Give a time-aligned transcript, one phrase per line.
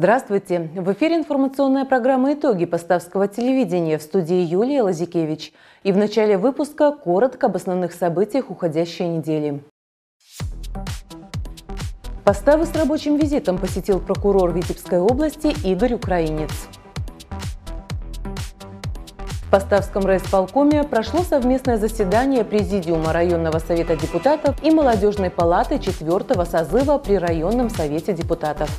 [0.00, 0.70] Здравствуйте!
[0.76, 5.52] В эфире информационная программа «Итоги Поставского телевидения» в студии Юлия Лазикевич.
[5.82, 9.62] И в начале выпуска коротко об основных событиях уходящей недели.
[12.24, 16.50] Поставы с рабочим визитом посетил прокурор Витебской области Игорь Украинец.
[19.42, 26.96] В Поставском райисполкоме прошло совместное заседание Президиума районного совета депутатов и молодежной палаты четвертого созыва
[26.96, 28.70] при районном совете депутатов.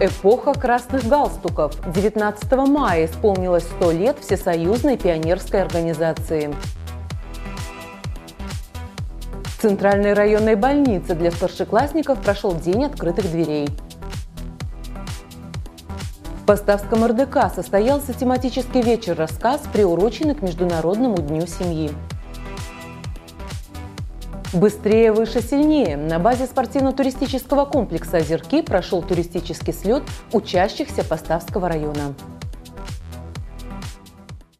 [0.00, 1.74] Эпоха красных галстуков.
[1.92, 6.54] 19 мая исполнилось 100 лет Всесоюзной пионерской организации.
[9.42, 13.68] В Центральной районной больнице для старшеклассников прошел День открытых дверей.
[16.42, 21.90] В Поставском РДК состоялся тематический вечер-рассказ, приуроченный к Международному дню семьи.
[24.54, 25.98] Быстрее, выше, сильнее.
[25.98, 32.14] На базе спортивно-туристического комплекса «Озерки» прошел туристический слет учащихся Поставского района.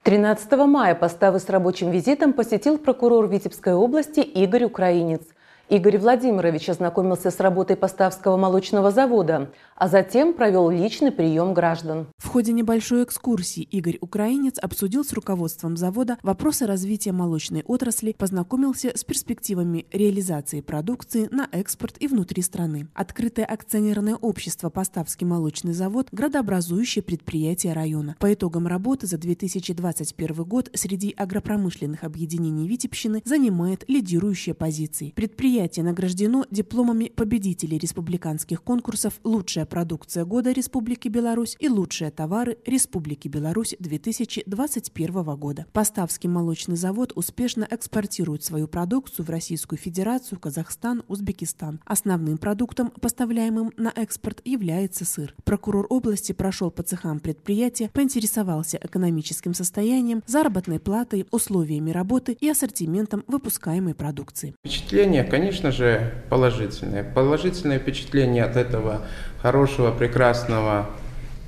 [0.02, 5.22] 13 мая поставы с рабочим визитом посетил прокурор Витебской области Игорь Украинец–
[5.68, 12.06] Игорь Владимирович ознакомился с работой Поставского молочного завода, а затем провел личный прием граждан.
[12.16, 18.92] В ходе небольшой экскурсии Игорь Украинец обсудил с руководством завода вопросы развития молочной отрасли, познакомился
[18.96, 22.88] с перспективами реализации продукции на экспорт и внутри страны.
[22.94, 28.16] Открытое акционерное общество «Поставский молочный завод»– градообразующее предприятие района.
[28.18, 35.12] По итогам работы за 2021 год среди агропромышленных объединений Витебщины занимает лидирующие позиции.
[35.14, 42.58] Предприятие Предприятие награждено дипломами победителей республиканских конкурсов «Лучшая продукция года Республики Беларусь» и «Лучшие товары
[42.64, 45.66] Республики Беларусь 2021 года».
[45.72, 51.80] Поставский молочный завод успешно экспортирует свою продукцию в Российскую Федерацию, Казахстан, Узбекистан.
[51.84, 55.34] Основным продуктом, поставляемым на экспорт, является сыр.
[55.42, 63.24] Прокурор области прошел по цехам предприятия, поинтересовался экономическим состоянием, заработной платой, условиями работы и ассортиментом
[63.26, 64.54] выпускаемой продукции.
[64.64, 67.02] Впечатление, конечно, конечно же, положительное.
[67.02, 69.00] Положительное впечатление от этого
[69.40, 70.90] хорошего, прекрасного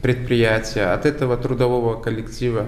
[0.00, 2.64] предприятия, от этого трудового коллектива.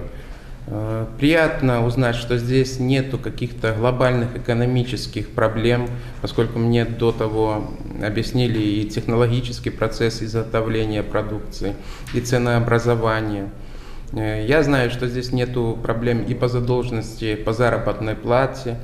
[0.67, 5.87] Э, приятно узнать, что здесь нету каких-то глобальных экономических проблем,
[6.21, 7.71] поскольку мне до того
[8.05, 11.73] объяснили и технологический процесс изготовления продукции,
[12.13, 13.49] и ценообразование.
[14.11, 18.77] Э, я знаю, что здесь нету проблем и по задолженности, по заработной плате,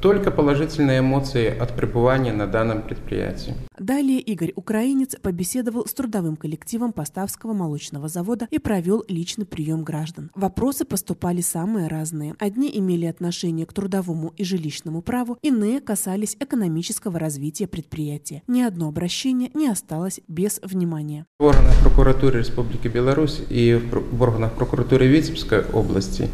[0.00, 3.54] только положительные эмоции от пребывания на данном предприятии.
[3.78, 10.30] Далее Игорь Украинец побеседовал с трудовым коллективом Поставского молочного завода и провел личный прием граждан.
[10.34, 12.34] Вопросы поступали самые разные.
[12.38, 18.42] Одни имели отношение к трудовому и жилищному праву, иные касались экономического развития предприятия.
[18.46, 21.26] Ни одно обращение не осталось без внимания.
[21.38, 26.28] В органах прокуратуры Республики Беларусь и в органах прокуратуры Витебской области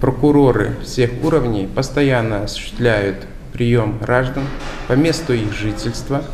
[0.00, 3.16] Прокуроры всех уровней постоянно осуществляют
[3.52, 4.44] прием граждан
[4.88, 6.24] по месту их жительства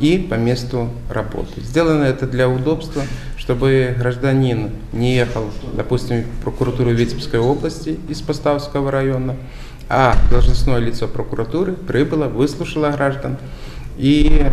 [0.00, 1.60] и по месту работы.
[1.60, 3.02] Сделано это для удобства,
[3.36, 9.36] чтобы гражданин не ехал, допустим, в прокуратуру Витебской области из Поставского района,
[9.88, 13.36] а должностное лицо прокуратуры прибыло, выслушало граждан
[13.98, 14.46] и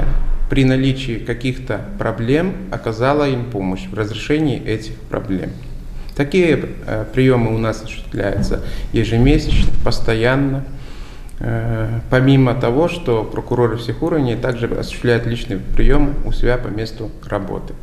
[0.50, 5.52] при наличии каких-то проблем оказала им помощь в разрешении этих проблем.
[6.20, 8.60] Такие э, приемы у нас осуществляются
[8.92, 10.66] ежемесячно, постоянно.
[11.40, 17.10] Э, помимо того, что прокуроры всех уровней также осуществляют личный прием у себя по месту
[17.26, 17.74] работы.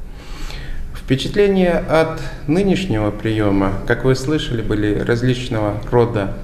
[0.94, 6.34] Впечатления от нынешнего приема, как вы слышали, были различного рода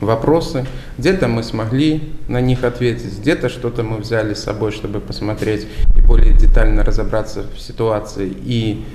[0.00, 0.64] вопросы.
[0.96, 5.66] Где-то мы смогли на них ответить, где-то что-то мы взяли с собой, чтобы посмотреть
[5.98, 8.86] и более детально разобраться в ситуации и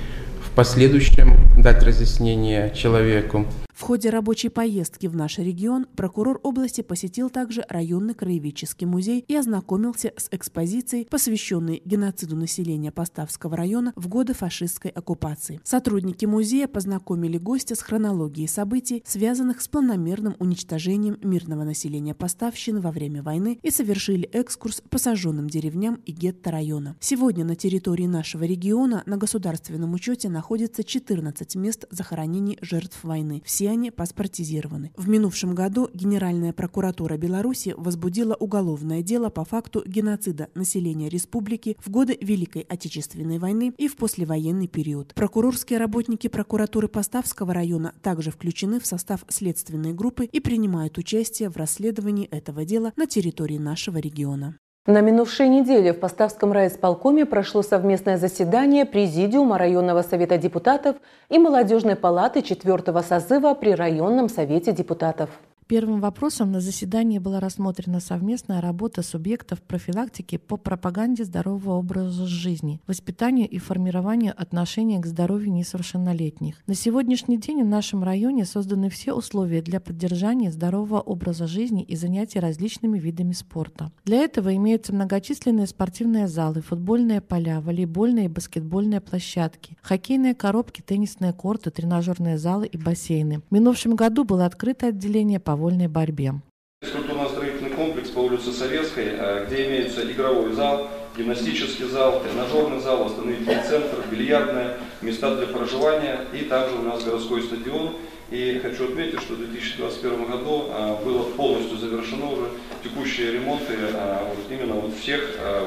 [0.50, 3.46] в последующем дать разъяснение человеку.
[3.80, 9.34] В ходе рабочей поездки в наш регион прокурор области посетил также районный краеведческий музей и
[9.34, 15.62] ознакомился с экспозицией, посвященной геноциду населения Поставского района в годы фашистской оккупации.
[15.64, 22.90] Сотрудники музея познакомили гостя с хронологией событий, связанных с планомерным уничтожением мирного населения Поставщины во
[22.90, 26.96] время войны и совершили экскурс по сожженным деревням и гетто района.
[27.00, 33.40] Сегодня на территории нашего региона на государственном учете находится 14 мест захоронений жертв войны.
[33.46, 34.92] Все они паспортизированы.
[34.96, 41.90] В минувшем году Генеральная прокуратура Беларуси возбудила уголовное дело по факту геноцида населения республики в
[41.90, 45.14] годы Великой Отечественной войны и в послевоенный период.
[45.14, 51.56] Прокурорские работники прокуратуры Поставского района также включены в состав следственной группы и принимают участие в
[51.56, 54.58] расследовании этого дела на территории нашего региона.
[54.86, 60.96] На минувшей неделе в Поставском райисполкоме прошло совместное заседание Президиума районного совета депутатов
[61.28, 65.28] и молодежной палаты четвертого созыва при районном совете депутатов.
[65.70, 72.80] Первым вопросом на заседании была рассмотрена совместная работа субъектов профилактики по пропаганде здорового образа жизни,
[72.88, 76.56] воспитанию и формированию отношения к здоровью несовершеннолетних.
[76.66, 81.94] На сегодняшний день в нашем районе созданы все условия для поддержания здорового образа жизни и
[81.94, 83.92] занятий различными видами спорта.
[84.04, 91.32] Для этого имеются многочисленные спортивные залы, футбольные поля, волейбольные и баскетбольные площадки, хоккейные коробки, теннисные
[91.32, 93.42] корты, тренажерные залы и бассейны.
[93.48, 96.32] В минувшем году было открыто отделение по вольной борьбе.
[96.80, 103.62] Культурно-оздоровительный комплекс по улице Советской, э, где имеется игровой зал, гимнастический зал, тренажерный зал, восстановительный
[103.68, 107.96] центр, бильярдная, места для проживания и также у нас городской стадион.
[108.30, 112.48] И хочу отметить, что в 2021 году э, было полностью завершено уже
[112.82, 115.20] текущие ремонты э, именно вот всех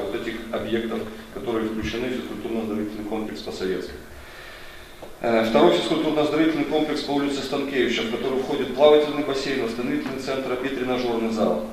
[0.04, 0.98] вот этих объектов,
[1.32, 3.94] которые включены в культурно-оздоровительный комплекс по Советской.
[5.44, 11.30] Второй физкультурно-оздоровительный комплекс по улице Станкевича, в который входит плавательный бассейн, восстановительный центр и тренажерный
[11.30, 11.64] зал.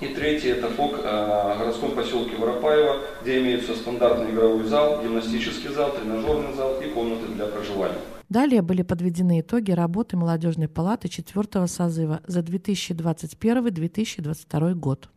[0.00, 5.70] И третий это ФОК э, в городском поселке Воропаево, где имеется стандартный игровой зал, гимнастический
[5.70, 7.96] зал, тренажерный зал и комнаты для проживания.
[8.28, 15.08] Далее были подведены итоги работы молодежной палаты четвертого созыва за 2021-2022 год.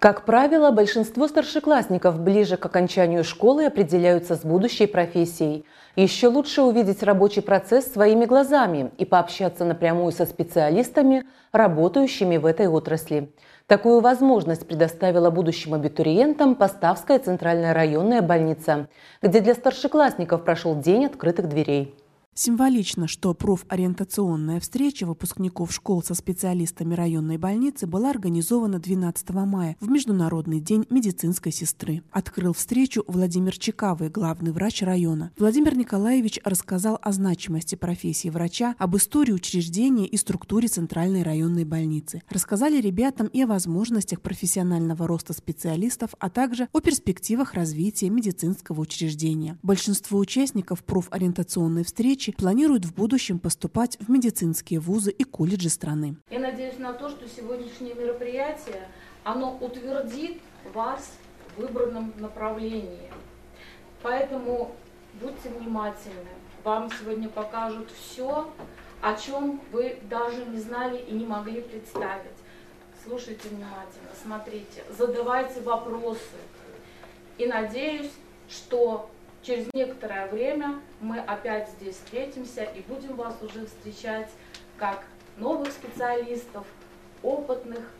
[0.00, 5.66] Как правило, большинство старшеклассников ближе к окончанию школы определяются с будущей профессией.
[5.94, 12.66] Еще лучше увидеть рабочий процесс своими глазами и пообщаться напрямую со специалистами, работающими в этой
[12.66, 13.30] отрасли.
[13.66, 18.88] Такую возможность предоставила будущим абитуриентам Поставская центральная районная больница,
[19.20, 21.94] где для старшеклассников прошел день открытых дверей.
[22.42, 29.90] Символично, что профориентационная встреча выпускников школ со специалистами районной больницы была организована 12 мая в
[29.90, 32.02] Международный день медицинской сестры.
[32.10, 35.32] Открыл встречу Владимир Чекавый, главный врач района.
[35.38, 42.22] Владимир Николаевич рассказал о значимости профессии врача, об истории учреждения и структуре Центральной районной больницы.
[42.30, 49.58] Рассказали ребятам и о возможностях профессионального роста специалистов, а также о перспективах развития медицинского учреждения.
[49.62, 56.16] Большинство участников профориентационной встречи тысячи планируют в будущем поступать в медицинские вузы и колледжи страны.
[56.30, 58.88] Я надеюсь на то, что сегодняшнее мероприятие,
[59.24, 60.40] оно утвердит
[60.74, 61.12] вас
[61.56, 63.10] в выбранном направлении.
[64.02, 64.74] Поэтому
[65.20, 66.30] будьте внимательны.
[66.64, 68.48] Вам сегодня покажут все,
[69.02, 72.38] о чем вы даже не знали и не могли представить.
[73.04, 76.38] Слушайте внимательно, смотрите, задавайте вопросы.
[77.38, 78.10] И надеюсь,
[78.48, 79.10] что
[79.42, 84.28] Через некоторое время мы опять здесь встретимся и будем вас уже встречать
[84.76, 85.04] как
[85.36, 86.66] новых специалистов,
[87.22, 87.90] опытных,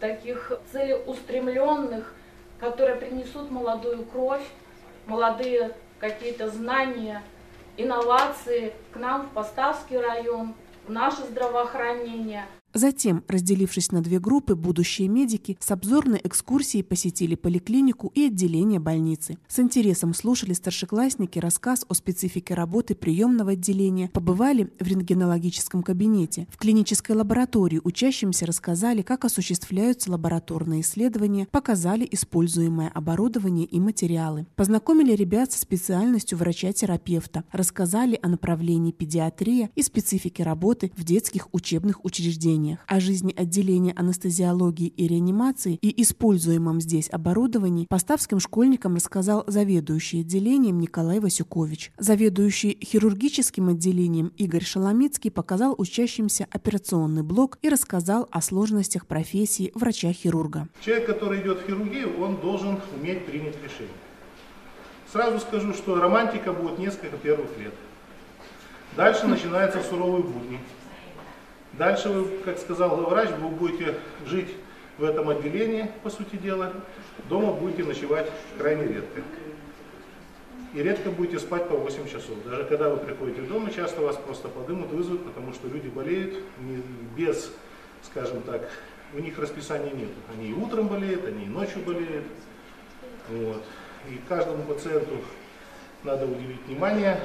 [0.00, 2.14] таких целеустремленных,
[2.58, 4.46] которые принесут молодую кровь,
[5.06, 7.22] молодые какие-то знания,
[7.76, 10.54] инновации к нам в Поставский район,
[10.86, 18.10] в наше здравоохранение– Затем, разделившись на две группы, будущие медики с обзорной экскурсией посетили поликлинику
[18.14, 19.36] и отделение больницы.
[19.46, 26.46] С интересом слушали старшеклассники рассказ о специфике работы приемного отделения, побывали в рентгенологическом кабинете.
[26.50, 34.46] В клинической лаборатории учащимся рассказали, как осуществляются лабораторные исследования, показали используемое оборудование и материалы.
[34.56, 42.02] Познакомили ребят со специальностью врача-терапевта, рассказали о направлении педиатрия и специфике работы в детских учебных
[42.04, 49.44] учреждениях учреждениях, о жизни отделения анестезиологии и реанимации и используемом здесь оборудовании поставским школьникам рассказал
[49.46, 51.92] заведующий отделением Николай Васюкович.
[51.98, 60.68] Заведующий хирургическим отделением Игорь Шаломицкий показал учащимся операционный блок и рассказал о сложностях профессии врача-хирурга.
[60.84, 63.94] Человек, который идет в хирургию, он должен уметь принять решение.
[65.12, 67.74] Сразу скажу, что романтика будет несколько первых лет.
[68.96, 70.58] Дальше начинаются суровые будни.
[71.74, 73.94] Дальше вы, как сказал врач, вы будете
[74.26, 74.48] жить
[74.98, 76.72] в этом отделении, по сути дела.
[77.28, 79.22] Дома будете ночевать крайне редко.
[80.74, 82.36] И редко будете спать по 8 часов.
[82.44, 86.34] Даже когда вы приходите дома, часто вас просто подымут, вызовут, потому что люди болеют
[87.16, 87.50] без,
[88.02, 88.68] скажем так,
[89.14, 90.08] у них расписания нет.
[90.34, 92.24] Они и утром болеют, они и ночью болеют.
[93.28, 93.62] Вот.
[94.10, 95.20] И каждому пациенту
[96.04, 97.20] надо уделить внимание,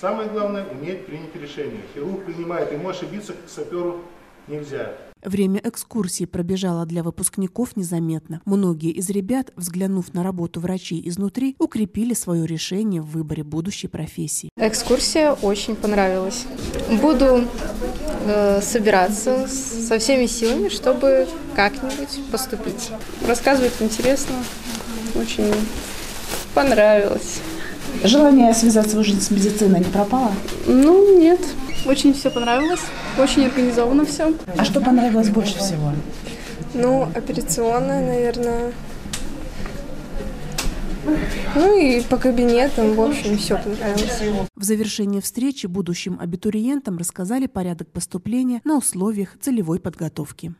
[0.00, 1.80] Самое главное– уметь принять решение.
[1.92, 4.02] Хирург принимает, ему ошибиться к саперу
[4.46, 4.92] нельзя.
[5.24, 8.40] Время экскурсии пробежало для выпускников незаметно.
[8.44, 14.50] Многие из ребят, взглянув на работу врачей изнутри, укрепили свое решение в выборе будущей профессии.
[14.56, 16.46] Экскурсия очень понравилась.
[17.02, 17.44] Буду
[18.26, 21.26] э, собираться со всеми силами, чтобы
[21.56, 22.92] как-нибудь поступить.
[23.26, 24.36] Рассказывать интересно,
[25.16, 25.52] очень
[26.54, 27.40] понравилось.
[28.04, 30.30] Желание связать свою жизнь с медициной не пропало?
[30.66, 31.40] Ну, нет.
[31.86, 32.80] Очень все понравилось,
[33.18, 34.34] очень организовано все.
[34.56, 35.92] А что понравилось больше всего?
[36.74, 38.72] Ну, операционная, наверное.
[41.54, 44.20] Ну и по кабинетам, в общем, все понравилось.
[44.54, 50.54] В завершении встречи будущим абитуриентам рассказали порядок поступления на условиях целевой подготовки.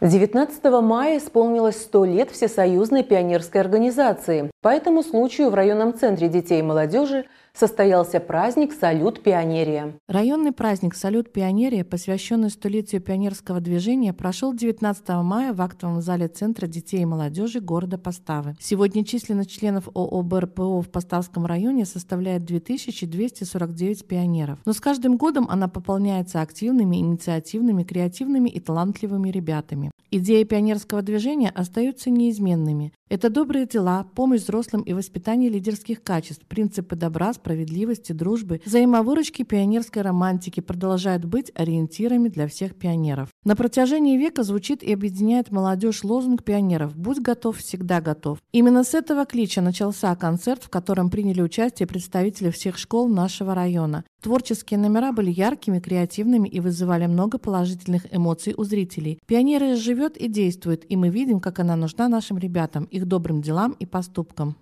[0.00, 4.48] 19 мая исполнилось 100 лет Всесоюзной пионерской организации.
[4.62, 7.26] По этому случаю в районном центре детей и молодежи
[7.58, 9.98] состоялся праздник «Салют Пионерия».
[10.06, 16.68] Районный праздник «Салют Пионерия», посвященный столетию пионерского движения, прошел 19 мая в актовом зале Центра
[16.68, 18.54] детей и молодежи города Поставы.
[18.60, 24.60] Сегодня численность членов ООБРПО в Поставском районе составляет 2249 пионеров.
[24.64, 29.90] Но с каждым годом она пополняется активными, инициативными, креативными и талантливыми ребятами.
[30.10, 32.94] Идеи пионерского движения остаются неизменными.
[33.10, 40.02] Это добрые дела, помощь взрослым и воспитание лидерских качеств, принципы добра, справедливости, дружбы, взаимовыручки пионерской
[40.02, 43.30] романтики продолжают быть ориентирами для всех пионеров.
[43.42, 48.38] На протяжении века звучит и объединяет молодежь лозунг пионеров «Будь готов, всегда готов».
[48.52, 54.04] Именно с этого клича начался концерт, в котором приняли участие представители всех школ нашего района.
[54.22, 59.20] Творческие номера были яркими, креативными и вызывали много положительных эмоций у зрителей.
[59.26, 63.72] Пионеры живет и действует, и мы видим, как она нужна нашим ребятам, их добрым делам
[63.78, 64.56] и поступкам.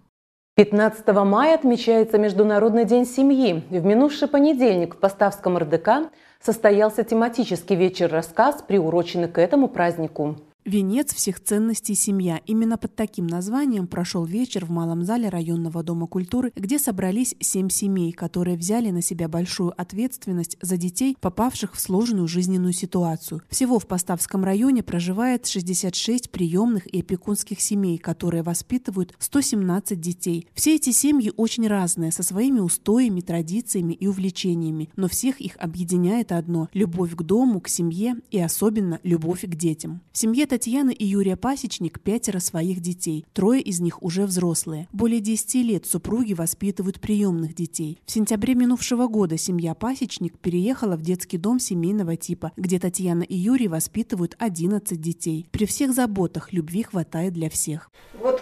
[0.58, 3.62] 15 мая отмечается Международный день семьи.
[3.68, 6.10] В минувший понедельник в Поставском РДК
[6.40, 10.36] состоялся тематический вечер-рассказ, приуроченный к этому празднику.
[10.66, 12.40] Венец всех ценностей семья.
[12.44, 17.68] Именно под таким названием прошел вечер в малом зале районного дома культуры, где собрались семь
[17.68, 23.42] семей, которые взяли на себя большую ответственность за детей, попавших в сложную жизненную ситуацию.
[23.49, 30.49] Всего в Поставском районе проживает 66 приемных и опекунских семей, которые воспитывают 117 детей.
[30.52, 36.32] Все эти семьи очень разные, со своими устоями, традициями и увлечениями, но всех их объединяет
[36.32, 40.02] одно– любовь к дому, к семье и особенно любовь к детям.
[40.11, 43.26] В семье Татьяны и Юрия Пасечник пятеро своих детей.
[43.34, 44.88] Трое из них уже взрослые.
[44.90, 48.00] Более 10 лет супруги воспитывают приемных детей.
[48.06, 53.36] В сентябре минувшего года семья Пасечник переехала в детский дом семейного типа, где Татьяна и
[53.36, 55.46] Юрий воспитывают 11 детей.
[55.52, 57.90] При всех заботах любви хватает для всех.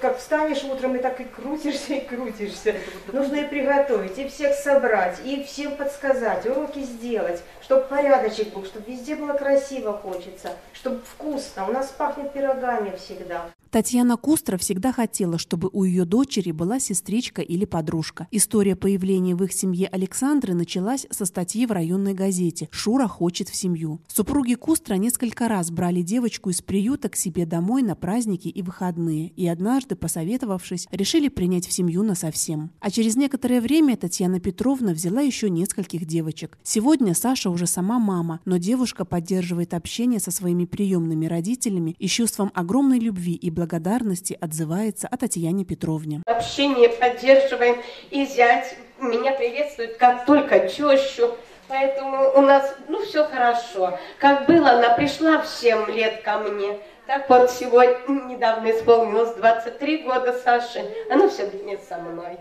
[0.04, 2.74] Как встанешь утром и так и крутишься, и крутишься.
[3.10, 8.92] Нужно и приготовить, и всех собрать, и всем подсказать, уроки сделать, чтобы порядочек был, чтобы
[8.92, 11.66] везде было красиво хочется, чтобы вкусно.
[11.66, 13.46] У нас пахнет пирогами всегда.
[13.74, 18.28] Татьяна Кустра всегда хотела, чтобы у ее дочери была сестричка или подружка.
[18.30, 23.56] История появления в их семье Александры началась со статьи в районной газете «Шура хочет в
[23.56, 24.00] семью».
[24.06, 29.30] Супруги Кустра несколько раз брали девочку из приюта к себе домой на праздники и выходные,
[29.30, 32.70] и однажды, посоветовавшись, решили принять в семью насовсем.
[32.78, 36.60] А через некоторое время Татьяна Петровна взяла еще нескольких девочек.
[36.62, 42.52] Сегодня Саша уже сама мама, но девушка поддерживает общение со своими приемными родителями и чувством
[42.54, 46.22] огромной любви и благодарности благодарности отзывается о Татьяне Петровне.
[46.26, 47.76] Общение поддерживаем,
[48.10, 51.34] и зять меня приветствует как только тещу.
[51.66, 53.98] Поэтому у нас, ну, все хорошо.
[54.18, 56.78] Как было, она пришла в 7 лет ко мне.
[57.06, 57.96] Так вот, сегодня,
[58.28, 60.84] недавно исполнилось 23 года Саши.
[61.10, 62.38] Она все время со мной.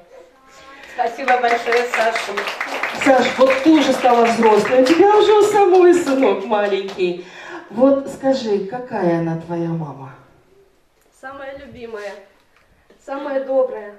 [0.94, 2.34] Спасибо большое, Саша.
[3.04, 7.26] Саш, вот ты уже стала взрослой, у тебя уже у самой сынок маленький.
[7.72, 10.14] Вот скажи, какая она твоя мама?
[11.24, 12.16] Самая любимая,
[13.00, 13.96] самая добрая,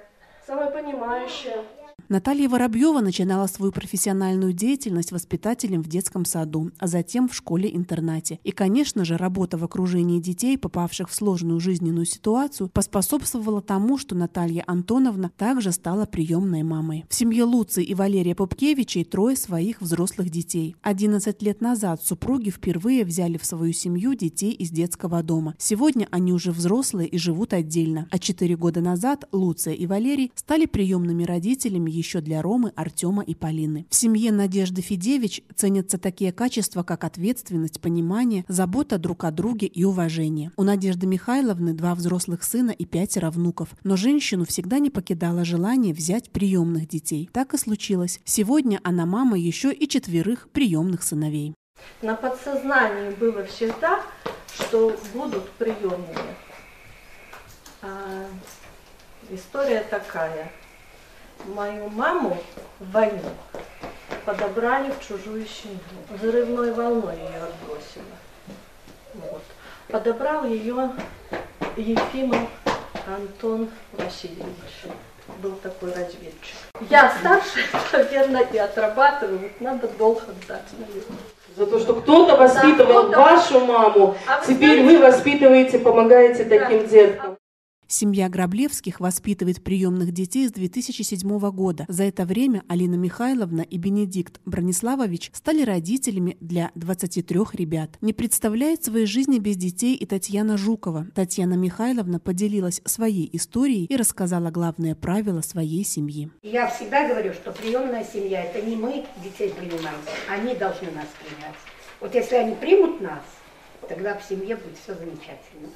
[0.47, 1.64] самая понимающая.
[2.11, 8.38] Наталья Воробьева начинала свою профессиональную деятельность воспитателем в детском саду, а затем в школе-интернате.
[8.44, 14.14] И, конечно же, работа в окружении детей, попавших в сложную жизненную ситуацию, поспособствовала тому, что
[14.14, 17.06] Наталья Антоновна также стала приемной мамой.
[17.08, 20.76] В семье Луцы и Валерия Попкевичей трое своих взрослых детей.
[20.82, 25.54] 11 лет назад супруги впервые взяли в свою семью детей из детского дома.
[25.58, 28.08] Сегодня они уже взрослые и живут отдельно.
[28.11, 33.35] А 4 года назад Луция и Валерий стали приемными родителями еще для Ромы, Артема и
[33.35, 33.87] Полины.
[33.91, 39.85] В семье Надежды Федевич ценятся такие качества, как ответственность, понимание, забота друг о друге и
[39.85, 40.51] уважение.
[40.57, 45.95] У Надежды Михайловны два взрослых сына и пятеро внуков, но женщину всегда не покидало желание
[45.95, 47.29] взять приемных детей.
[47.33, 48.21] Так и случилось.
[48.25, 51.55] Сегодня она мама еще и четверых приемных сыновей.
[52.03, 54.03] На подсознании было всегда,
[54.55, 56.37] что будут приемные.
[57.83, 58.27] А,
[59.31, 60.51] история такая.
[61.47, 62.37] Мою маму
[62.81, 63.19] в войну
[64.25, 65.79] подобрали в чужую семью.
[66.11, 68.15] Взрывной волной ее отбросило.
[69.15, 69.43] Вот.
[69.89, 70.91] Подобрал ее
[71.77, 72.49] Ефимов
[73.07, 74.45] Антон Васильевич.
[75.43, 76.57] Был такой разведчик.
[76.91, 77.61] Я старше,
[77.93, 79.51] наверное, и отрабатываю.
[79.61, 81.19] Надо долг отдать, наверное.
[81.57, 85.79] За то, что кто-то воспитывал Да, кто-то- вашу маму, А вы теперь знаете- вы воспитываете,
[85.79, 86.87] помогаете таким Да.
[86.87, 87.34] деткам.
[87.87, 91.85] Семья Граблевских воспитывает приемных детей с 2007 года.
[91.88, 97.91] За это время Алина Михайловна и Бенедикт Брониславович стали родителями для 23 ребят.
[98.00, 101.07] Не представляет своей жизни без детей и Татьяна Жукова.
[101.14, 106.31] Татьяна Михайловна поделилась своей историей и рассказала главное правило своей семьи.
[106.43, 109.99] Я всегда говорю, что приемная семья– это не мы детей принимаем,
[110.29, 111.55] они должны нас принять.
[112.00, 113.23] Вот если они примут нас,
[113.88, 115.69] тогда в семье будет все замечательно.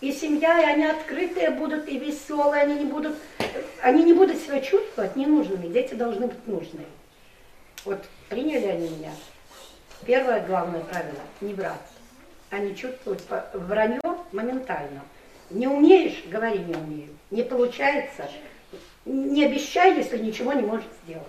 [0.00, 3.16] И семья, и они открытые будут, и веселые, они не будут,
[3.82, 5.72] они не будут себя чувствовать ненужными.
[5.72, 6.86] Дети должны быть нужными.
[7.84, 9.12] Вот приняли они меня.
[10.06, 11.74] Первое главное правило– не врать.
[12.50, 14.00] Они чувствуют по- вранье
[14.30, 15.02] моментально.
[15.50, 17.08] Не умеешь– говори не умею.
[17.30, 18.30] Не получается–
[19.04, 21.26] не обещай, если ничего не можешь сделать.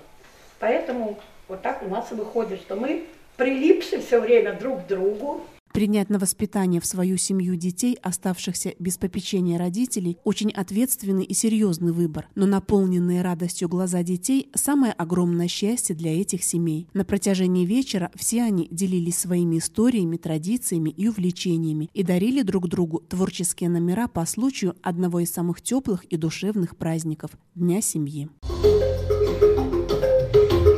[0.60, 3.06] Поэтому вот так у нас и выходит, что мы
[3.38, 8.98] прилипши все время друг к другу, Принять на воспитание в свою семью детей, оставшихся без
[8.98, 15.96] попечения родителей, очень ответственный и серьезный выбор, но наполненные радостью глаза детей– самое огромное счастье
[15.96, 16.88] для этих семей.
[16.94, 23.00] На протяжении вечера все они делились своими историями, традициями и увлечениями и дарили друг другу
[23.00, 28.30] творческие номера по случаю одного из самых теплых и душевных праздников– Дня семьи.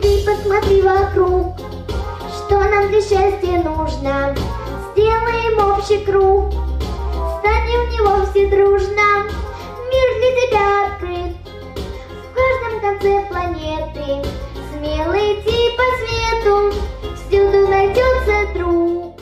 [0.01, 1.59] Ты посмотри вокруг,
[2.35, 4.35] что нам для счастья нужно.
[4.93, 6.51] Сделаем общий круг,
[7.39, 9.23] станем в него все дружно.
[9.89, 11.33] Мир для тебя открыт,
[12.25, 14.27] в каждом конце планеты.
[14.69, 16.73] Смело идти по свету,
[17.15, 19.21] всюду найдется друг.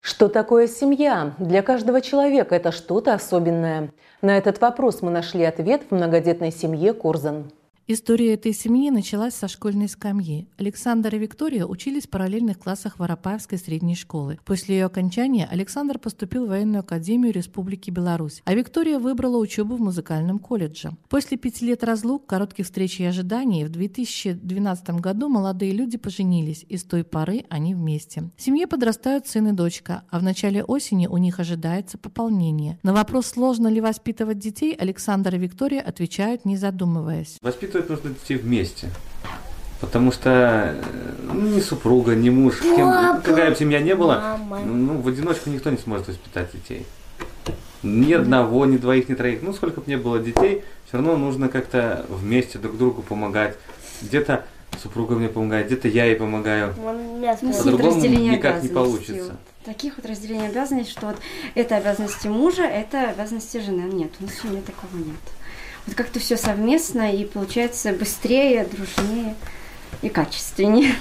[0.00, 1.34] Что такое семья?
[1.38, 3.90] Для каждого человека это что-то особенное.
[4.22, 7.52] На этот вопрос мы нашли ответ в многодетной семье Корзан.
[7.88, 10.48] История этой семьи началась со школьной скамьи.
[10.58, 14.40] Александр и Виктория учились в параллельных классах Воропаевской средней школы.
[14.44, 19.80] После ее окончания Александр поступил в военную академию Республики Беларусь, а Виктория выбрала учебу в
[19.80, 20.96] музыкальном колледже.
[21.08, 26.78] После пяти лет разлук, коротких встреч и ожиданий, в 2012 году молодые люди поженились, и
[26.78, 28.30] с той поры они вместе.
[28.36, 32.80] В семье подрастают сын и дочка, а в начале осени у них ожидается пополнение.
[32.82, 37.38] На вопрос, сложно ли воспитывать детей, Александр и Виктория отвечают, не задумываясь.
[37.42, 38.88] Воспитывать нужно детей вместе.
[39.80, 40.30] Потому что
[40.74, 40.82] э,
[41.22, 42.90] ну, ни супруга, ни муж, кем,
[43.22, 44.60] какая бы семья не была, мама.
[44.64, 46.86] ну, в одиночку никто не сможет воспитать детей.
[47.82, 49.42] Ни одного, ни двоих, ни троих.
[49.42, 53.56] Ну, сколько бы ни было детей, все равно нужно как-то вместе друг другу помогать.
[54.00, 54.46] Где-то
[54.82, 56.74] супруга мне помогает, где-то я ей помогаю.
[56.76, 59.36] Ну, По-другому никак не получится.
[59.64, 61.16] Таких вот разделений обязанностей, что вот
[61.56, 63.92] это обязанности мужа, это обязанности жены.
[63.92, 65.16] Нет, у нас в семье такого нет.
[65.86, 69.36] Вот как-то все совместно и получается быстрее, дружнее
[70.02, 70.94] и качественнее.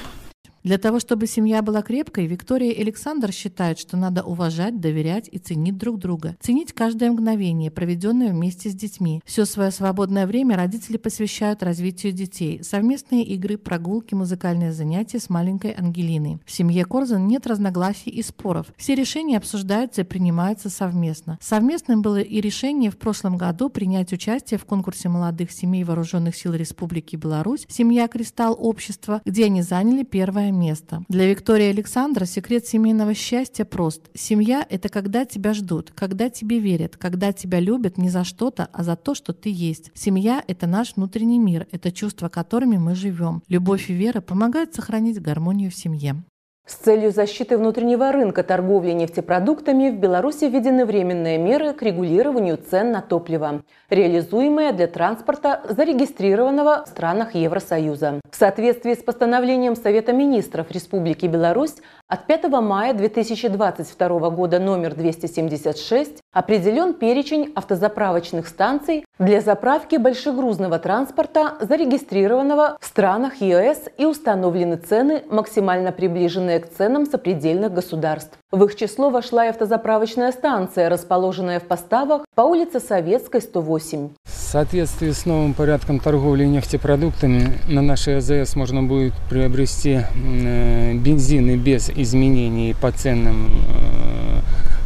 [0.65, 5.38] Для того, чтобы семья была крепкой, Виктория и Александр считают, что надо уважать, доверять и
[5.38, 6.36] ценить друг друга.
[6.39, 9.21] Ценить каждое мгновение, проведенное вместе с детьми.
[9.25, 12.63] Все свое свободное время родители посвящают развитию детей.
[12.63, 16.39] Совместные игры, прогулки, музыкальные занятия с маленькой Ангелиной.
[16.47, 18.65] В семье Корзан нет разногласий и споров.
[18.75, 21.38] Все решения обсуждаются и принимаются совместно.
[21.43, 26.56] Совместным было и решение в прошлом году принять участие в конкурсе молодых семей Вооруженных сил
[26.56, 31.04] Республики Беларусь «Семья Кристалл Общества», где они заняли первое место.
[31.10, 34.10] Для Виктории и Александра секрет семейного счастья прост.
[34.13, 38.84] Семья— это когда тебя ждут, когда тебе верят, когда тебя любят не за что-то, а
[38.84, 39.91] за то, что ты есть.
[39.94, 43.44] Семья— это наш внутренний мир, это чувства, которыми мы живем.
[43.48, 46.24] Любовь и вера помогают сохранить гармонию в семье.
[46.67, 52.91] С целью защиты внутреннего рынка торговли нефтепродуктами в Беларуси введены временные меры к регулированию цен
[52.91, 58.19] на топливо, реализуемые для транспорта, зарегистрированного в странах Евросоюза.
[58.32, 61.75] В соответствии с постановлением Совета министров Республики Беларусь
[62.08, 71.54] от 5 мая 2022 года номер 276 Определен перечень автозаправочных станций для заправки большегрузного транспорта,
[71.62, 78.38] зарегистрированного в странах ЕС и установлены цены, максимально приближенные к ценам сопредельных государств.
[78.52, 84.10] В их число вошла и автозаправочная станция, расположенная в поставах по улице Советской, 108.
[84.24, 91.58] В соответствии с новым порядком торговли нефтепродуктами на нашей АЗС можно будет приобрести э, бензины
[91.58, 93.50] без изменений по ценам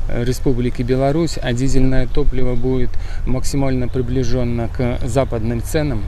[0.07, 2.89] э, Республики Беларусь, а дизельное топливо будет
[3.27, 6.03] максимально приближенно к западным ценам.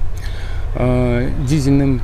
[0.75, 2.01] Э, дизельным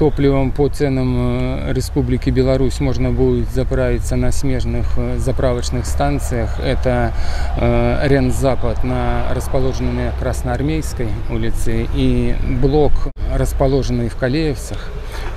[0.00, 6.58] топливом по ценам э, Республики Беларусь можно будет заправиться на смежных э, заправочных станциях.
[6.58, 7.12] Это
[7.60, 12.92] э, Рен-Запад, на, расположенной на Красноармейской улице, и блок,
[13.30, 14.78] расположенный в Калеевцах.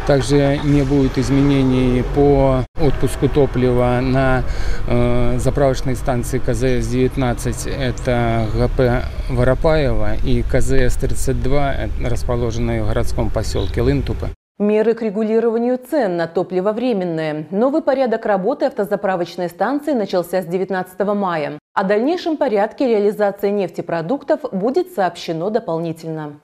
[0.08, 4.44] Также не будет изменений по отпуску топлива на
[4.88, 14.30] э, заправочной станции КЗС-19, это ГП Воропаева, и КЗС-32, расположенной в городском поселке Лынтупа.
[14.60, 17.48] Меры к регулированию цен на топливо временные.
[17.50, 21.58] Новый порядок работы автозаправочной станции начался с 19 мая.
[21.74, 26.40] О дальнейшем порядке реализации нефтепродуктов будет сообщено дополнительно.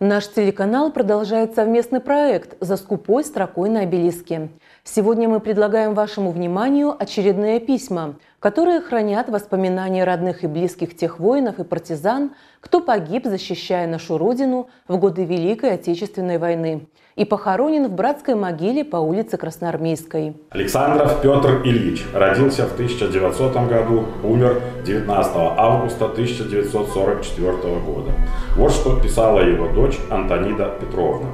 [0.00, 4.48] Наш телеканал продолжает совместный проект «За скупой строкой на обелиске».
[4.82, 11.58] Сегодня мы предлагаем вашему вниманию очередные письма, которые хранят воспоминания родных и близких тех воинов
[11.58, 16.86] и партизан, кто погиб, защищая нашу Родину в годы Великой Отечественной войны
[17.18, 20.36] и похоронен в братской могиле по улице Красноармейской.
[20.50, 28.12] Александров Петр Ильич родился в 1900 году, умер 19 августа 1944 года.
[28.54, 31.30] Вот что писала его дочь Антонида Петровна.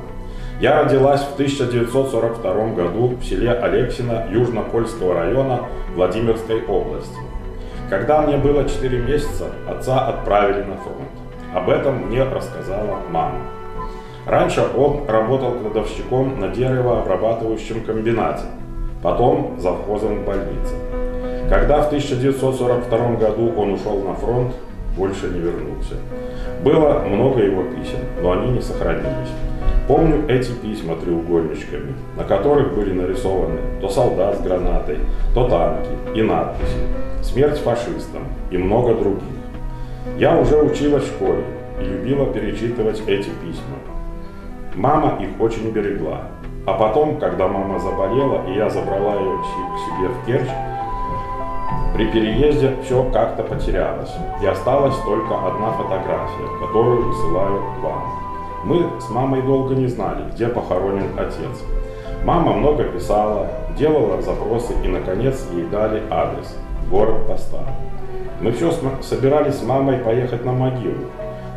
[0.58, 7.18] Я родилась в 1942 году в селе Алексино Южно-Польского района Владимирской области.
[7.90, 11.10] Когда мне было 4 месяца, отца отправили на фронт.
[11.54, 13.40] Об этом мне рассказала мама.
[14.26, 18.44] Раньше он работал кладовщиком на деревообрабатывающем комбинате,
[19.02, 20.74] потом завхозом в больнице.
[21.50, 24.54] Когда в 1942 году он ушел на фронт,
[24.96, 25.96] больше не вернулся.
[26.62, 29.30] Было много его писем, но они не сохранились.
[29.86, 34.98] Помню эти письма треугольничками, на которых были нарисованы то солдат с гранатой,
[35.34, 36.78] то танки и надписи
[37.22, 39.22] «Смерть фашистам» и много других.
[40.16, 41.44] Я уже училась в школе
[41.78, 43.93] и любила перечитывать эти письма.
[44.74, 46.22] Мама их очень берегла.
[46.66, 50.50] А потом, когда мама заболела, и я забрала ее к себе в Керчь,
[51.94, 54.12] при переезде все как-то потерялось.
[54.42, 58.02] И осталась только одна фотография, которую высылаю вам.
[58.64, 61.62] Мы с мамой долго не знали, где похоронен отец.
[62.24, 63.46] Мама много писала,
[63.78, 66.56] делала запросы и, наконец, ей дали адрес–
[66.90, 67.60] город Поста.
[68.40, 71.04] Мы все собирались с мамой поехать на могилу,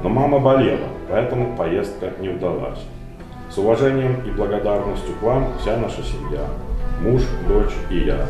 [0.04, 2.80] но мама болела, поэтому поездка не удалась.
[3.58, 6.42] С уважением и благодарностью к вам вся наша семья,
[7.02, 8.28] муж, дочь и я.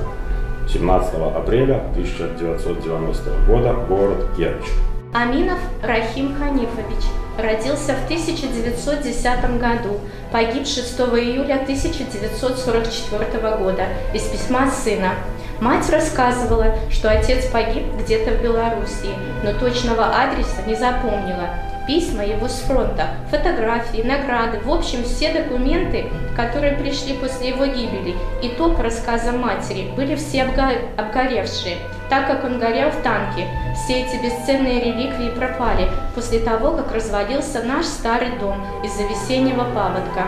[0.71, 4.69] 17 апреля 1990 года, город Керчь.
[5.13, 7.03] Аминов Рахим Ханифович
[7.37, 9.99] родился в 1910 году,
[10.31, 15.15] погиб 6 июля 1944 года из письма сына.
[15.59, 19.13] Мать рассказывала, что отец погиб где-то в Белоруссии,
[19.43, 21.49] но точного адреса не запомнила
[21.87, 28.15] письма его с фронта, фотографии, награды, в общем, все документы, которые пришли после его гибели,
[28.43, 31.77] и то, по рассказам матери, были все обгоревшие,
[32.09, 33.47] так как он горел в танке.
[33.75, 40.27] Все эти бесценные реликвии пропали после того, как развалился наш старый дом из-за весеннего паводка.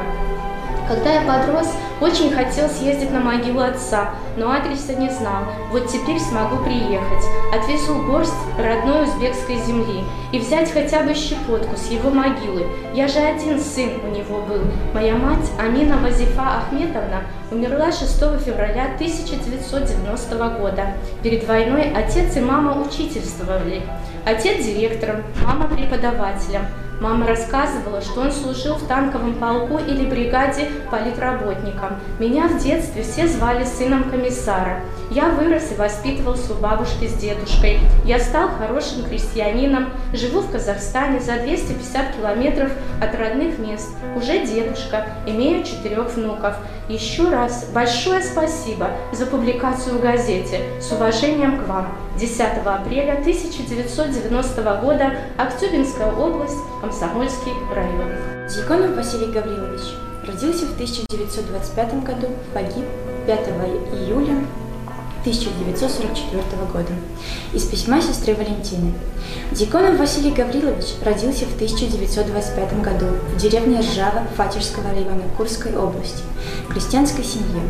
[0.90, 1.68] Когда я подрос,
[2.02, 5.44] очень хотел съездить на могилу отца, но адреса не знал.
[5.70, 7.24] Вот теперь смогу приехать.
[7.54, 12.66] Отвезу горсть родной узбекской земли и взять хотя бы щепотку с его могилы.
[12.92, 14.62] Я же один сын у него был.
[14.92, 17.22] Моя мать Амина Вазифа Ахметовна
[17.52, 20.94] умерла 6 февраля 1990 года.
[21.22, 23.84] Перед войной отец и мама учительствовали.
[24.26, 26.66] Отец директором, мама преподавателем.
[27.00, 31.98] Мама рассказывала, что он служил в танковом полку или бригаде политработником.
[32.20, 34.82] Меня в детстве все звали сыном комиссара.
[35.10, 37.80] Я вырос и воспитывался у бабушки с дедушкой.
[38.04, 43.90] Я стал хорошим крестьянином, живу в Казахстане за 250 километров от родных мест.
[44.18, 46.56] Уже дедушка, имею четырех внуков.
[46.90, 50.62] Еще раз большое спасибо за публикацию в газете.
[50.82, 51.88] С уважением к вам.
[52.20, 58.12] 10 апреля 1990 года, Актюбинская область, Комсомольский район.
[58.50, 59.96] Зиконов Василий Гаврилович
[60.28, 62.84] родился в 1925 году, погиб
[63.26, 63.40] 5
[63.94, 64.44] июля
[65.22, 66.92] 1944 года.
[67.54, 68.94] Из письма сестры Валентины.
[69.54, 76.24] Диконов Василий Гаврилович родился в 1925 году в деревне Ржава Фатежского района Курской области,
[76.68, 77.62] в крестьянской семье.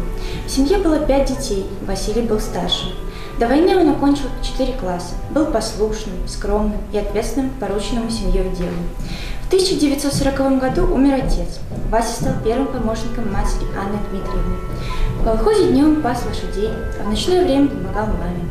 [0.47, 2.89] В семье было пять детей, Василий был старшим.
[3.39, 8.73] До войны он окончил 4 класса, был послушным, скромным и ответственным порученному семьей делу.
[9.43, 11.59] В 1940 году умер отец.
[11.89, 14.57] Вася стал первым помощником матери Анны Дмитриевны.
[15.21, 18.43] В колхозе днем пас лошадей, а в ночное время помогал маме.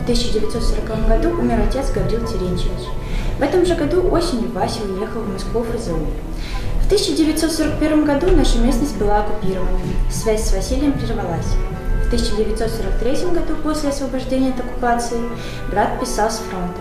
[0.00, 2.88] В 1940 году умер отец Гаврил Терентьевич.
[3.38, 5.98] В этом же году осенью Вася уехал в Москву в ФЗУ.
[6.80, 9.78] В 1941 году наша местность была оккупирована.
[10.10, 11.54] Связь с Василием прервалась.
[12.08, 15.18] В 1943 году, после освобождения от оккупации,
[15.70, 16.80] брат писал с фронта.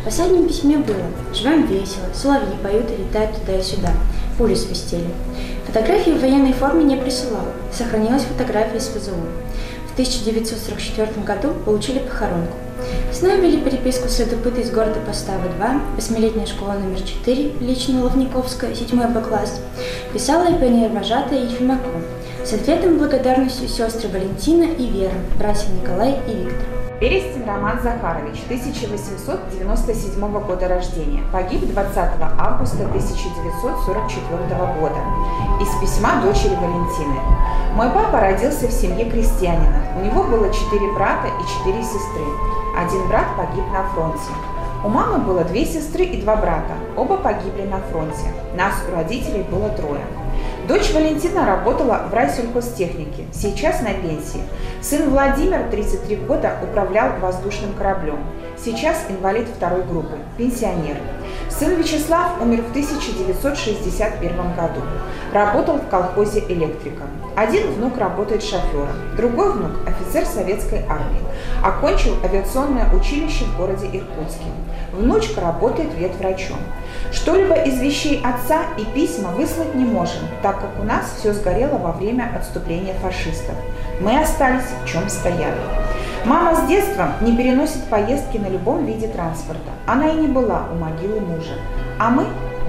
[0.00, 1.02] В последнем письме было
[1.34, 3.90] «Живем весело, соловьи поют и летают туда и сюда,
[4.38, 5.08] пули свистели».
[5.66, 9.16] Фотографии в военной форме не присылал, сохранилась фотография из ФЗУ.
[9.88, 12.56] В 1944 году получили похоронку.
[13.12, 18.76] С нами вели переписку следопыта из города Постава 2, восьмилетняя школа номер 4, лично Ловниковская,
[18.76, 19.60] 7 Б класс.
[20.12, 22.00] Писала и пионер-вожатая Ефимакова.
[22.48, 26.64] С ответом благодарностью сестры Валентина и Вера, братья Николай и Виктор.
[26.98, 31.98] Берестин Роман Захарович, 1897 года рождения, погиб 20
[32.38, 34.38] августа 1944
[34.80, 34.96] года.
[35.60, 37.20] Из письма дочери Валентины.
[37.74, 39.82] Мой папа родился в семье крестьянина.
[40.00, 42.24] У него было четыре брата и четыре сестры.
[42.74, 44.32] Один брат погиб на фронте.
[44.86, 46.78] У мамы было две сестры и два брата.
[46.96, 48.32] Оба погибли на фронте.
[48.56, 50.06] Нас у родителей было трое.
[50.68, 54.42] Дочь Валентина работала в райсельхозтехнике, сейчас на пенсии.
[54.82, 58.18] Сын Владимир, 33 года, управлял воздушным кораблем.
[58.62, 60.98] Сейчас инвалид второй группы, пенсионер.
[61.48, 64.82] Сын Вячеслав умер в 1961 году.
[65.32, 67.08] Работал в колхозе электриком.
[67.34, 71.22] Один внук работает шофером, другой внук– офицер советской армии.
[71.64, 74.44] Окончил авиационное училище в городе Иркутске.
[74.92, 76.58] Внучка работает ветврачом.
[77.12, 81.78] Что-либо из вещей отца и письма выслать не можем, так как у нас все сгорело
[81.78, 83.54] во время отступления фашистов.
[84.00, 85.58] Мы остались в чем стояли.
[86.24, 89.70] Мама с детства не переносит поездки на любом виде транспорта.
[89.86, 91.54] Она и не была у могилы мужа.
[91.98, 92.26] А мы,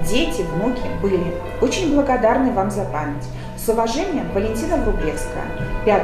[0.08, 3.24] дети, внуки, были очень благодарны вам за память.
[3.58, 5.44] С уважением, Валентина Врублевская,
[5.84, 6.02] 5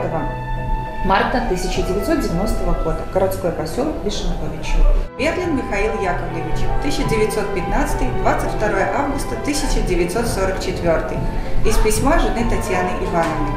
[1.07, 5.06] марта 1990 года, городской поселок Вишенковичи.
[5.19, 11.19] Берлин Михаил Яковлевич, 1915-22 августа 1944.
[11.65, 13.51] Из письма жены Татьяны Ивановны.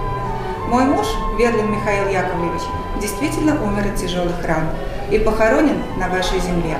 [0.70, 1.06] Мой муж,
[1.38, 2.62] Берлин Михаил Яковлевич,
[3.02, 4.70] действительно умер от тяжелых ран
[5.12, 6.78] и похоронен на вашей земле.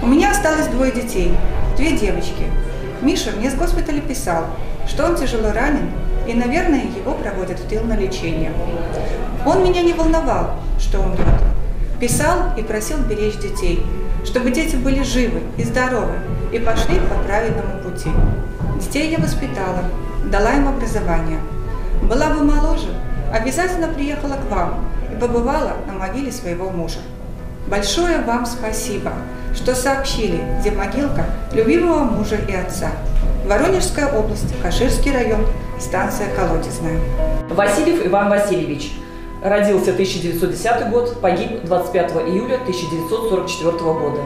[0.00, 1.36] У меня осталось двое детей,
[1.76, 2.50] две девочки.
[3.02, 4.46] Миша мне с госпиталя писал,
[4.88, 5.90] что он тяжело ранен
[6.26, 8.54] и, наверное, его проводят в тыл на лечение.
[9.44, 11.28] Он меня не волновал, что умрет.
[12.00, 13.84] Писал и просил беречь детей,
[14.24, 16.14] чтобы дети были живы и здоровы
[16.52, 18.10] и пошли по правильному пути.
[18.80, 19.84] Детей я воспитала,
[20.30, 21.40] дала им образование.
[22.02, 22.88] Была бы моложе,
[23.32, 26.98] обязательно приехала к вам и побывала на могиле своего мужа.
[27.66, 29.12] Большое вам спасибо,
[29.54, 32.90] что сообщили, где могилка любимого мужа и отца.
[33.46, 35.46] Воронежская область, Каширский район,
[35.80, 36.98] станция Колодезная.
[37.50, 38.92] Васильев Иван Васильевич.
[39.44, 44.20] Родился 1910 год, погиб 25 июля 1944 года.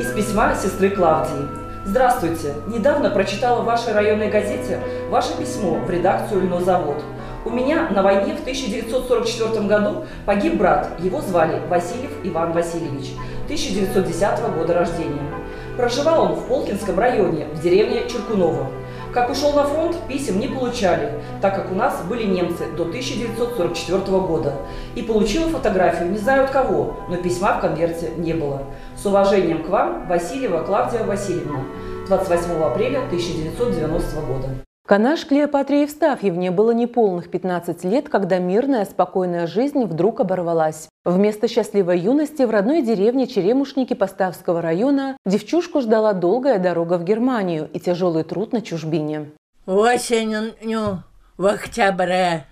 [0.00, 1.46] Из письма сестры Клавдии.
[1.84, 2.54] Здравствуйте.
[2.66, 6.96] Недавно прочитала в вашей районной газете ваше письмо в редакцию «Льнозавод».
[7.44, 10.98] У меня на войне в 1944 году погиб брат.
[10.98, 13.10] Его звали Васильев Иван Васильевич,
[13.44, 15.30] 1910 года рождения.
[15.76, 18.68] Проживал он в Полкинском районе, в деревне Черкунова.
[19.14, 24.00] Как ушел на фронт, писем не получали, так как у нас были немцы до 1944
[24.18, 24.54] года.
[24.96, 28.64] И получила фотографию не знаю от кого, но письма в конверте не было.
[29.00, 31.60] С уважением к вам, Васильева Клавдия Васильевна,
[32.08, 34.63] 28 апреля 1990 года.
[34.86, 40.90] Канаш Клеопатре Евстафьевне было неполных 15 лет, когда мирная, спокойная жизнь вдруг оборвалась.
[41.06, 47.70] Вместо счастливой юности в родной деревне Черемушники Поставского района девчушку ждала долгая дорога в Германию
[47.72, 49.30] и тяжелый труд на чужбине.
[49.64, 51.02] Осенью
[51.38, 52.44] в октябре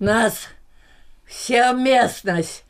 [0.00, 0.48] нас
[1.24, 2.64] вся местность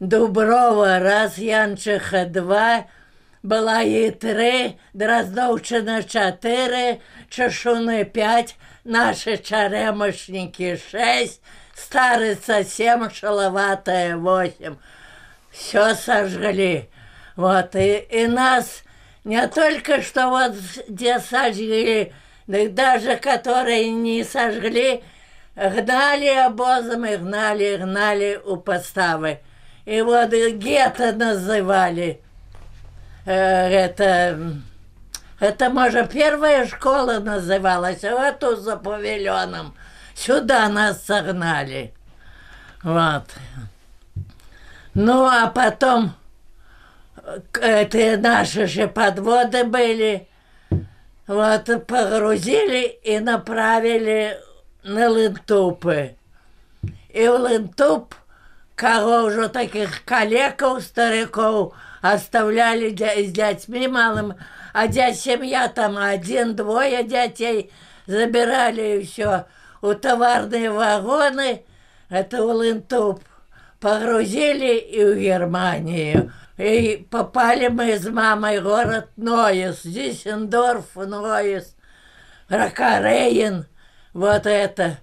[0.00, 2.86] Дуброва, Раз'янчиха 2,
[3.42, 11.42] была і три, Дроздовщина чотири, Чешуни пять, наши черемошники шесть,
[11.74, 14.76] Старица семь, Шаловатая восемь.
[15.50, 16.88] Все сожгли.
[17.36, 18.82] Вот, и, и нас
[19.24, 20.56] не только что вот
[20.88, 22.12] где сожгли,
[22.46, 25.04] да даже которые не сожгли,
[25.54, 29.38] гнали обозом и гнали, гнали у поставы.
[29.84, 32.20] И вот гетто называли.
[33.28, 34.38] Э, это,
[35.38, 39.74] это, может, первая школа называлась, вот тут за павильоном.
[40.14, 41.92] Сюда нас согнали.
[42.82, 43.24] Вот.
[44.94, 46.14] Ну, а потом
[47.52, 50.26] это наши же подводы были.
[51.26, 54.38] Вот, погрузили и направили
[54.84, 56.16] на Лентупы.
[57.10, 58.14] И в Лентуп,
[58.74, 64.34] кого уже таких коллегов, стариков, оставляли с детьми малым,
[64.72, 67.72] а дядь семья там один-двое детей
[68.06, 69.46] забирали все.
[69.80, 71.64] У товарные вагоны,
[72.08, 73.22] это в Лентуп,
[73.80, 76.32] погрузили и в Германию.
[76.56, 81.76] И попали мы с мамой в город Ноис, Диссендорф, Ноис,
[82.48, 83.66] Ракарейн,
[84.12, 84.98] вот это,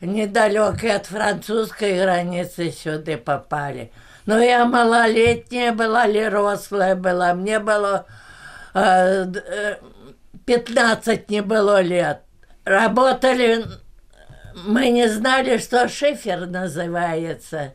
[0.00, 3.92] недалеко от французской границы сюда попали.
[4.26, 8.06] Но я малолетняя была или рослая была, мне было
[8.74, 9.26] э,
[10.46, 12.22] 15 не было лет.
[12.64, 13.64] Работали,
[14.54, 17.74] мы не знали, что шифер называется,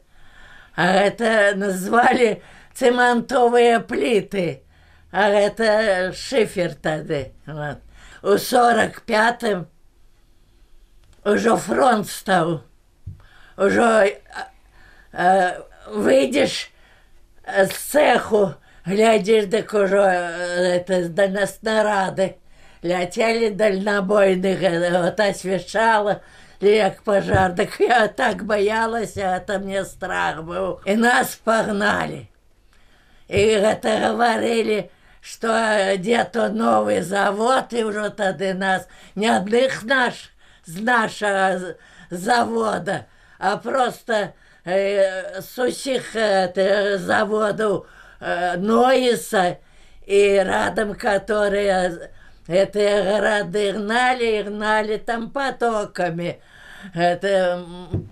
[0.76, 4.64] а это назвали цементовые плиты,
[5.12, 7.24] а это шифер тогда.
[7.46, 7.78] Вот.
[8.22, 9.68] У 45-м
[11.26, 12.64] уже фронт стал.
[13.58, 14.22] Уже
[15.12, 16.70] э, выйдешь
[17.46, 18.54] с цеху,
[18.86, 22.38] глядишь, так уже это, на снаряды.
[22.82, 24.60] Летели дальнобойных,
[24.92, 26.22] вот освещало,
[26.60, 27.54] як пожар.
[27.54, 30.82] Так я так боялась, а это мне страх был.
[30.86, 32.30] И нас погнали.
[33.28, 40.35] И это говорили, что где-то новый завод, и уже тогда нас, не одних наш,
[40.65, 41.77] с нашего
[42.11, 43.07] завода,
[43.39, 44.35] а просто
[44.65, 47.87] э, с усіх э, заводов
[48.21, 49.59] э, Ноиса,
[50.07, 52.11] и рядом которые
[52.47, 56.41] эти города гнали, гнали там потоками.
[56.95, 57.65] Это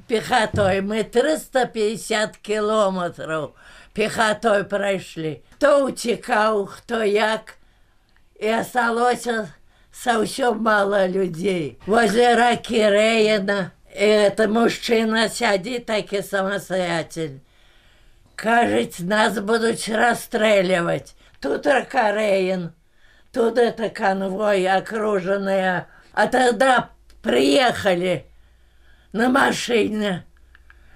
[0.07, 0.81] пехотой.
[0.81, 3.55] Мы 350 километров
[3.92, 5.40] пехотой пройшли.
[5.55, 7.55] Хто утікав, хто як.
[8.40, 9.48] І осталося
[9.93, 11.79] совсем мало людей.
[11.86, 17.39] Возле раки Рейна это мужчина сидит таки самостоятельно.
[18.36, 21.15] Кажется, нас будут расстреливать.
[21.39, 22.73] Тут рака Рейн,
[23.32, 25.88] тут это конвой окруженная.
[26.13, 26.89] А тогда
[27.21, 28.25] приехали
[29.12, 30.25] на машине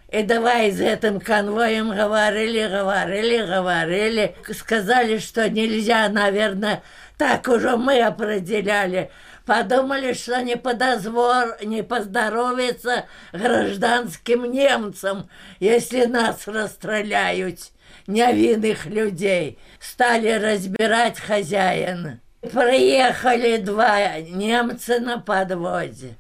[0.10, 4.36] и давай с этим конвоем говорили, говорили, говорили.
[4.54, 6.82] Сказали, что нельзя, наверное,
[7.18, 9.12] так уже мы определяли.
[9.46, 17.60] Подумали, что не подозвор, не поздоровится гражданским немцам, если нас расстреляют,
[18.08, 19.58] невинных людей.
[19.80, 22.20] Стали разбирать хозяина.
[22.42, 26.16] Приехали два немца на подводе.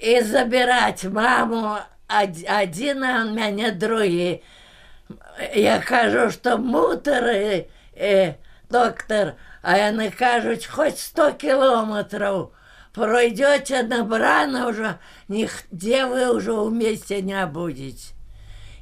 [0.00, 1.78] И забирать маму
[2.11, 4.41] один, а у меня другие.
[5.55, 7.29] Я кажу, что мутор
[7.95, 8.33] і
[8.69, 12.49] доктор, а вони кажуть, хоч 100 кілометрів
[12.97, 14.95] пройдете набрано уже,
[15.27, 18.13] нигде вы уже вместе не будете.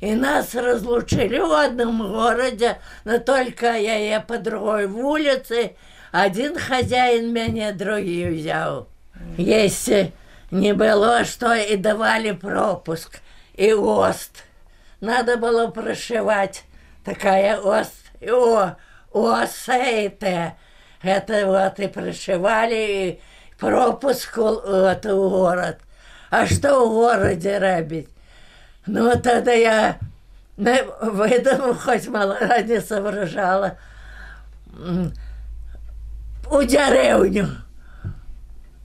[0.02, 5.76] И нас разлучили в одном городе, но только я, я по другой улице,
[6.12, 8.88] один хозяин меня, другие взял.
[9.38, 10.12] Если
[10.51, 13.21] не было, что и давали пропуск,
[13.55, 14.45] и ОСТ.
[15.01, 16.65] Надо было прошивать
[17.05, 18.77] такая ОСТ, О,
[19.13, 20.23] ОСЭТ.
[21.03, 23.21] Это вот и прошивали, и
[23.59, 25.79] пропуск вот, в город.
[26.31, 28.09] А что в городе робить?
[28.87, 29.99] Ну, тогда я
[30.57, 33.79] выдумал, хоть мало не соображала,
[36.51, 37.49] у деревню.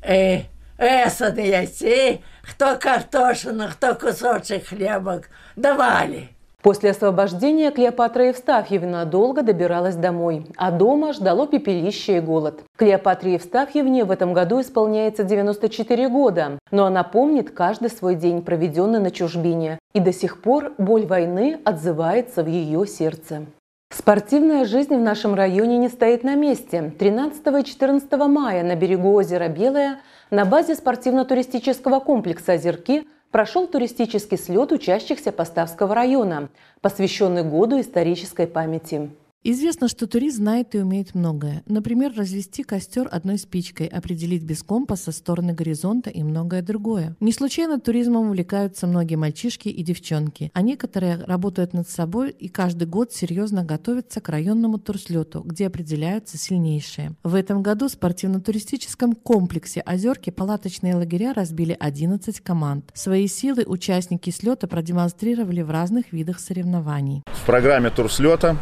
[0.07, 0.45] И
[0.77, 5.29] Эсаны яйцы, кто картошину, кто кусочек хлебок.
[5.55, 6.29] Давали.
[6.61, 12.63] После освобождения Клеопатра Евстафьевна долго добиралась домой, а дома ждало пепелище и голод.
[12.75, 18.99] Клеопатре Евстафьевне в этом году исполняется 94 года, но она помнит каждый свой день, проведенный
[18.99, 23.45] на чужбине, и до сих пор боль войны отзывается в ее сердце.
[23.93, 26.91] Спортивная жизнь в нашем районе не стоит на месте.
[26.97, 29.99] 13 и 14 мая на берегу озера Белое
[30.31, 36.49] на базе спортивно-туристического комплекса «Озерки» прошел туристический слет учащихся Поставского района,
[36.81, 39.11] посвященный году исторической памяти.
[39.47, 41.61] Известно, что турист знает и умеет многое.
[41.67, 47.15] Например, развести костер одной спичкой, определить без компаса стороны горизонта и многое другое.
[47.19, 52.87] Не случайно туризмом увлекаются многие мальчишки и девчонки, а некоторые работают над собой и каждый
[52.87, 57.11] год серьезно готовятся к районному турслету, где определяются сильнейшие.
[57.23, 62.89] В этом году в спортивно-туристическом комплексе «Озерки» палаточные лагеря разбили 11 команд.
[62.95, 67.21] Свои силы участники слета продемонстрировали в разных видах соревнований.
[67.27, 68.57] В программе турслета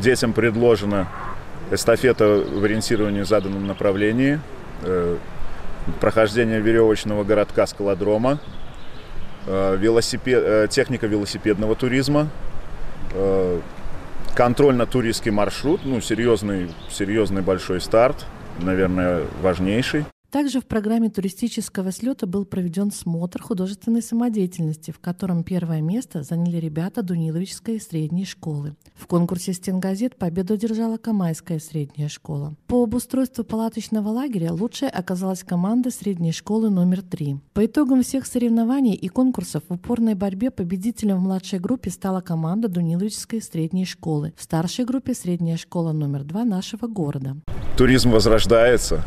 [0.00, 1.08] детям предложена
[1.70, 4.40] эстафета в ориентировании в заданном направлении,
[4.82, 5.16] э,
[6.00, 8.38] прохождение веревочного городка скалодрома,
[9.46, 12.28] э, велосипед, техника велосипедного туризма,
[14.34, 18.26] контрольно-туристский маршрут, ну, серьезный, серьезный большой старт,
[18.58, 20.04] наверное, важнейший.
[20.36, 26.58] Также в программе туристического слета был проведен смотр художественной самодеятельности, в котором первое место заняли
[26.58, 28.76] ребята Дуниловичской средней школы.
[28.96, 32.54] В конкурсе «Стенгазет» победу одержала Камайская средняя школа.
[32.66, 37.38] По обустройству палаточного лагеря лучшей оказалась команда средней школы номер три.
[37.54, 42.68] По итогам всех соревнований и конкурсов в упорной борьбе победителем в младшей группе стала команда
[42.68, 44.34] Дуниловичской средней школы.
[44.36, 47.38] В старшей группе средняя школа номер два нашего города.
[47.76, 49.04] Туризм возрождается.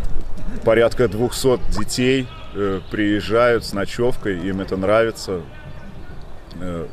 [0.63, 5.41] Порядка 200 детей э, приезжают с ночевкой, им это нравится.
[6.61, 6.85] Э,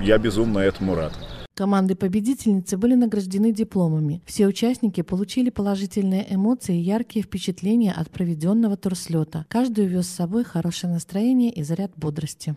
[0.00, 1.12] я безумно этому рад.
[1.54, 4.22] Команды-победительницы были награждены дипломами.
[4.26, 9.44] Все участники получили положительные эмоции и яркие впечатления от проведенного турслета.
[9.48, 12.56] Каждый увез с собой хорошее настроение и заряд бодрости.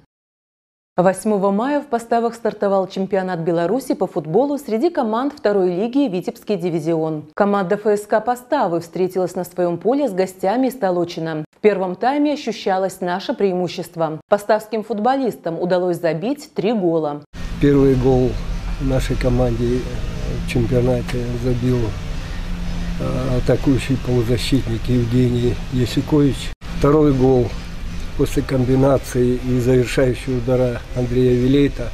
[0.95, 7.23] 8 мая в поставах стартовал чемпионат Беларуси по футболу среди команд второй лиги «Витебский дивизион».
[7.33, 11.45] Команда ФСК «Поставы» встретилась на своем поле с гостями из Толочина.
[11.57, 14.19] В первом тайме ощущалось наше преимущество.
[14.29, 17.23] Поставским футболистам удалось забить три гола.
[17.59, 18.29] Первый гол
[18.79, 19.79] нашей команде
[20.45, 21.79] в чемпионате забил
[22.99, 26.51] э, атакующий полузащитник Евгений Ясикович.
[26.77, 27.47] Второй гол
[28.17, 31.89] после комбинации и завершающего удара Андрея Вилейта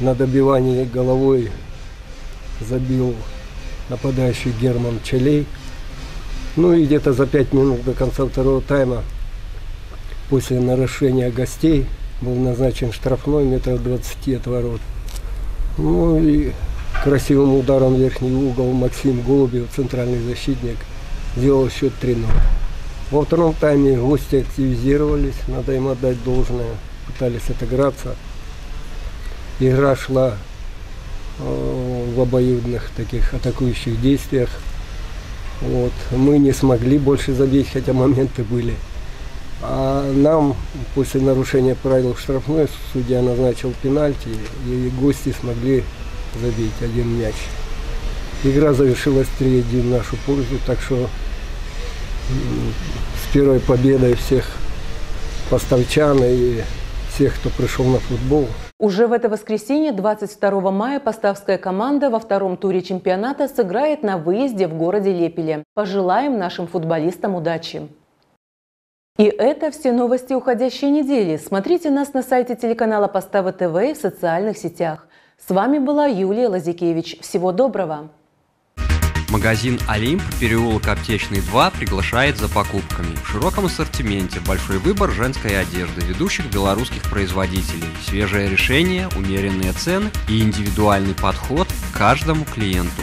[0.00, 1.50] на добивании головой
[2.60, 3.14] забил
[3.88, 5.46] нападающий Герман Челей.
[6.56, 9.02] Ну и где-то за пять минут до конца второго тайма
[10.28, 11.86] после нарушения гостей
[12.20, 14.80] был назначен штрафной метров 20 от ворот.
[15.78, 16.52] Ну и
[17.04, 20.76] красивым ударом в верхний угол Максим Голубев, центральный защитник,
[21.36, 22.26] сделал счет 3-0.
[23.10, 28.14] Во втором тайме гости активизировались, надо им отдать должное, пытались отыграться.
[29.60, 30.34] Игра шла
[31.38, 34.50] э, в обоюдных таких атакующих действиях.
[35.62, 35.92] Вот.
[36.10, 38.74] Мы не смогли больше забить, хотя моменты были.
[39.62, 40.54] А нам
[40.94, 44.28] после нарушения правил штрафной судья назначил пенальти,
[44.66, 45.82] и гости смогли
[46.40, 47.34] забить один мяч.
[48.44, 51.08] Игра завершилась 3-1 в нашу пользу, так что
[53.32, 54.44] первой победой всех
[55.50, 56.62] поставчан и
[57.10, 58.46] всех, кто пришел на футбол.
[58.78, 64.68] Уже в это воскресенье, 22 мая, поставская команда во втором туре чемпионата сыграет на выезде
[64.68, 65.64] в городе Лепеле.
[65.74, 67.88] Пожелаем нашим футболистам удачи!
[69.18, 71.38] И это все новости уходящей недели.
[71.38, 75.08] Смотрите нас на сайте телеканала Поставы ТВ и в социальных сетях.
[75.44, 77.18] С вами была Юлия Лазикевич.
[77.20, 78.10] Всего доброго!
[79.28, 83.14] Магазин «Олимп», переулок Аптечный 2 приглашает за покупками.
[83.22, 90.40] В широком ассортименте большой выбор женской одежды ведущих белорусских производителей, свежее решение, умеренные цены и
[90.40, 93.02] индивидуальный подход к каждому клиенту.